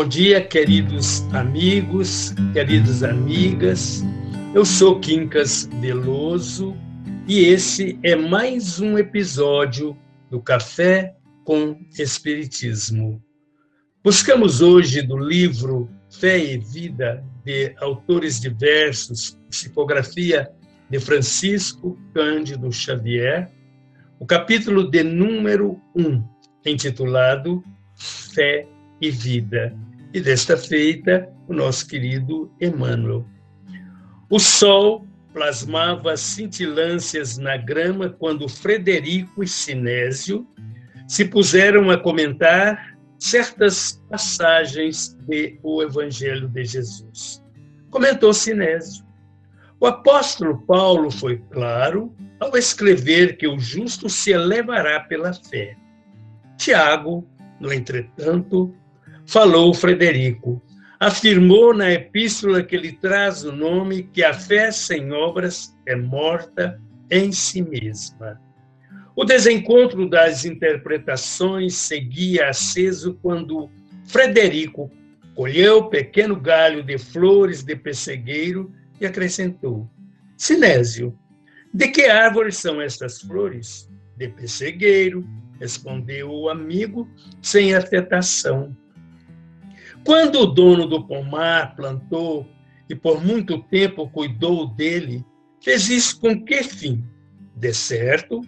[0.00, 4.02] Bom dia, queridos amigos, queridas amigas.
[4.54, 6.74] Eu sou Quincas Veloso
[7.28, 9.94] e esse é mais um episódio
[10.30, 13.22] do Café com Espiritismo.
[14.02, 20.50] Buscamos hoje do livro Fé e Vida, de autores diversos, psicografia
[20.88, 23.50] de Francisco Cândido Xavier,
[24.18, 26.24] o capítulo de número 1,
[26.64, 27.62] intitulado
[27.94, 28.66] Fé
[28.98, 29.76] e vida.
[30.12, 33.24] E desta feita, o nosso querido Emmanuel.
[34.28, 40.46] O sol plasmava cintilâncias na grama quando Frederico e Sinésio
[41.06, 45.16] se puseram a comentar certas passagens
[45.62, 47.44] do Evangelho de Jesus.
[47.90, 49.04] Comentou Sinésio.
[49.78, 55.76] O apóstolo Paulo foi claro ao escrever que o justo se elevará pela fé.
[56.56, 57.26] Tiago,
[57.60, 58.74] no entretanto,
[59.30, 60.60] falou Frederico.
[60.98, 66.78] Afirmou na epístola que lhe traz o nome que a fé sem obras é morta
[67.08, 68.40] em si mesma.
[69.14, 73.70] O desencontro das interpretações seguia aceso quando
[74.04, 74.90] Frederico
[75.34, 79.88] colheu pequeno galho de flores de pessegueiro e acrescentou:
[80.36, 81.16] Sinésio,
[81.72, 83.88] de que árvores são estas flores?
[84.16, 85.24] De pessegueiro,
[85.60, 87.08] respondeu o amigo
[87.40, 88.76] sem afetação.
[90.04, 92.46] Quando o dono do pomar plantou
[92.88, 95.24] e por muito tempo cuidou dele,
[95.62, 97.04] fez isso com que fim?
[97.54, 98.40] De certo,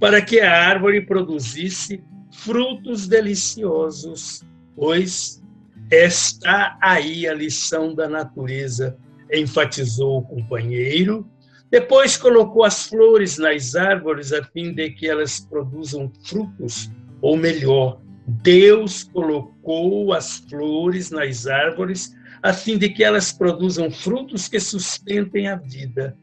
[0.00, 4.42] para que a árvore produzisse frutos deliciosos,
[4.74, 5.42] pois
[5.90, 8.96] está aí a lição da natureza,
[9.32, 11.28] enfatizou o companheiro.
[11.70, 16.90] Depois colocou as flores nas árvores a fim de que elas produzam frutos,
[17.20, 24.48] ou melhor, Deus colocou as flores nas árvores a fim de que elas produzam frutos
[24.48, 26.16] que sustentem a vida.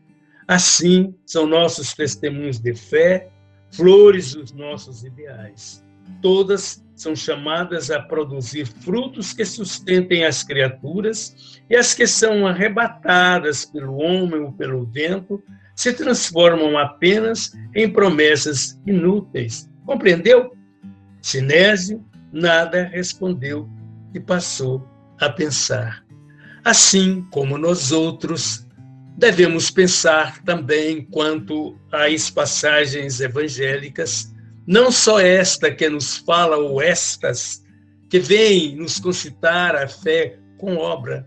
[0.47, 3.30] Assim são nossos testemunhos de fé,
[3.72, 5.84] flores dos nossos ideais.
[6.22, 13.66] Todas são chamadas a produzir frutos que sustentem as criaturas, e as que são arrebatadas
[13.66, 15.42] pelo homem ou pelo vento
[15.75, 19.69] se transformam apenas em promessas inúteis.
[19.86, 20.56] Compreendeu?
[21.24, 23.68] Sinésio nada respondeu
[24.14, 24.86] e passou
[25.20, 26.04] a pensar.
[26.66, 28.68] Assim como nós outros,
[29.18, 34.34] devemos pensar também quanto às passagens evangélicas,
[34.68, 37.64] não só esta que nos fala ou estas
[38.10, 41.26] que vêm nos concitar a fé com obra,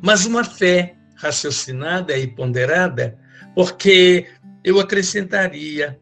[0.00, 3.18] mas uma fé raciocinada e ponderada,
[3.56, 4.26] porque
[4.62, 6.00] eu acrescentaria: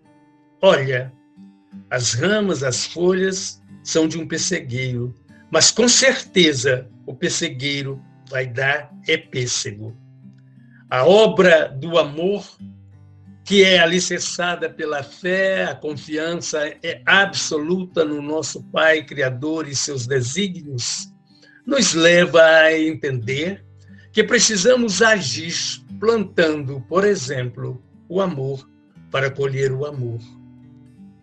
[0.62, 1.12] olha,
[1.90, 5.14] as ramas, as folhas são de um pessegueiro,
[5.50, 9.96] mas com certeza o pessegueiro vai dar é pêssego.
[10.88, 12.46] A obra do amor,
[13.44, 20.06] que é alicerçada pela fé, a confiança é absoluta no nosso Pai Criador e seus
[20.06, 21.12] desígnios,
[21.66, 23.64] nos leva a entender
[24.12, 25.54] que precisamos agir
[25.98, 28.68] plantando, por exemplo, o amor
[29.10, 30.20] para colher o amor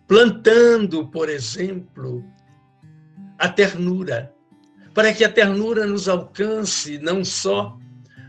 [0.08, 2.24] plantando, por exemplo,
[3.38, 4.34] a ternura,
[4.94, 7.78] para que a ternura nos alcance não só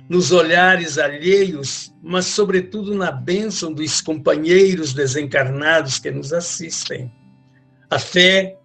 [0.09, 7.11] nos olhares alheios, mas, sobretudo, na bênção dos companheiros desencarnados que nos assistem.
[7.89, 8.57] A fé,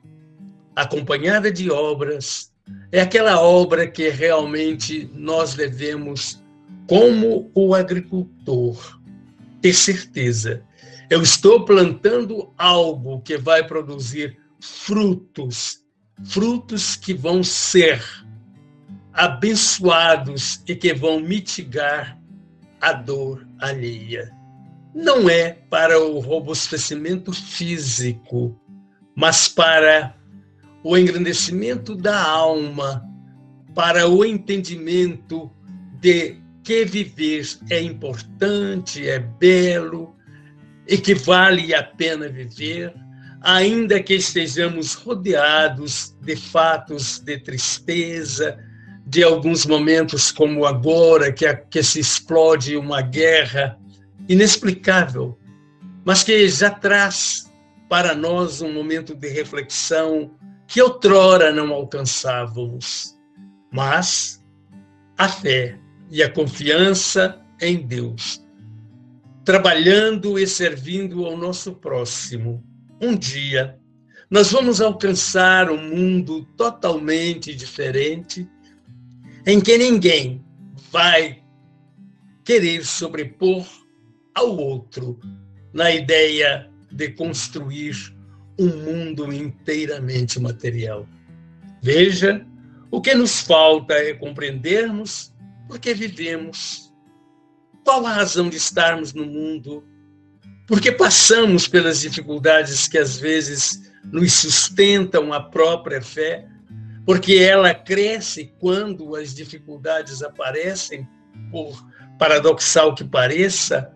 [0.74, 2.50] acompanhada de obras,
[2.90, 6.42] é aquela obra que realmente nós devemos,
[6.88, 8.98] como o agricultor,
[9.60, 10.64] ter certeza
[11.10, 15.80] eu estou plantando algo que vai produzir frutos,
[16.24, 18.02] frutos que vão ser
[19.12, 22.18] abençoados e que vão mitigar
[22.80, 24.32] a dor alheia.
[24.94, 28.60] Não é para o robustecimento físico,
[29.14, 30.14] mas para
[30.82, 33.04] o engrandecimento da alma,
[33.74, 35.50] para o entendimento
[36.00, 40.14] de que viver é importante, é belo,
[40.86, 42.94] e que vale a pena viver,
[43.40, 48.58] ainda que estejamos rodeados de fatos de tristeza,
[49.06, 53.78] de alguns momentos como agora, que, que se explode uma guerra
[54.28, 55.38] inexplicável,
[56.04, 57.50] mas que já traz
[57.88, 60.34] para nós um momento de reflexão
[60.66, 63.14] que outrora não alcançávamos.
[63.70, 64.42] Mas
[65.18, 65.78] a fé
[66.10, 68.43] e a confiança em Deus
[69.44, 72.64] trabalhando e servindo ao nosso próximo.
[73.00, 73.78] Um dia,
[74.30, 78.48] nós vamos alcançar um mundo totalmente diferente,
[79.46, 80.42] em que ninguém
[80.90, 81.42] vai
[82.42, 83.66] querer sobrepor
[84.34, 85.18] ao outro
[85.72, 87.94] na ideia de construir
[88.58, 91.06] um mundo inteiramente material.
[91.82, 92.46] Veja,
[92.90, 95.34] o que nos falta é compreendermos
[95.66, 96.83] por que vivemos,
[97.84, 99.84] qual a razão de estarmos no mundo,
[100.66, 106.48] porque passamos pelas dificuldades que às vezes nos sustentam a própria fé,
[107.04, 111.06] porque ela cresce quando as dificuldades aparecem,
[111.50, 111.84] por
[112.18, 113.92] paradoxal que pareça,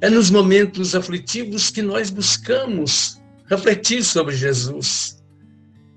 [0.00, 5.22] é nos momentos aflitivos que nós buscamos refletir sobre Jesus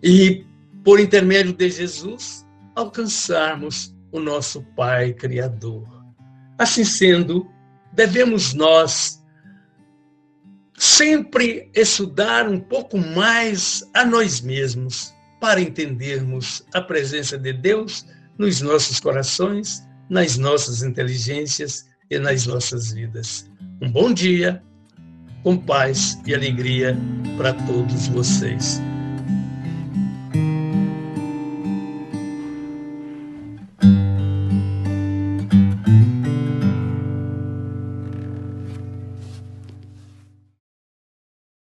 [0.01, 0.45] e,
[0.83, 6.02] por intermédio de Jesus, alcançarmos o nosso Pai Criador.
[6.57, 7.50] Assim sendo,
[7.94, 9.23] devemos nós
[10.77, 18.05] sempre estudar um pouco mais a nós mesmos para entendermos a presença de Deus
[18.38, 23.49] nos nossos corações, nas nossas inteligências e nas nossas vidas.
[23.81, 24.63] Um bom dia,
[25.44, 26.97] com paz e alegria
[27.38, 28.81] para todos vocês.